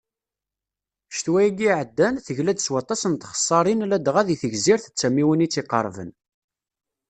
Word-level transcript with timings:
Ccetwa-agi 1.09 1.65
iɛeddan, 1.69 2.15
tegla-d 2.25 2.59
s 2.61 2.67
waṭas 2.73 3.01
n 3.11 3.13
txessaṛin 3.15 3.85
ladɣa 3.89 4.21
deg 4.27 4.39
Tegzirt 4.41 4.85
d 4.89 4.95
tamiwin 4.99 5.45
i 5.45 5.47
tt-iqerben. 5.47 6.11